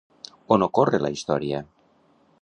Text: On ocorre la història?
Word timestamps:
On 0.55 0.65
ocorre 0.67 1.01
la 1.05 1.13
història? 1.17 1.63